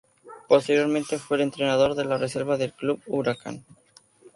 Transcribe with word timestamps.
Posteriormente 0.47 1.19
fue 1.19 1.37
el 1.37 1.43
entrenador 1.43 1.93
de 1.93 2.05
la 2.05 2.17
reserva 2.17 2.57
del 2.57 2.73
Club 2.73 3.03
Huracán. 3.05 3.63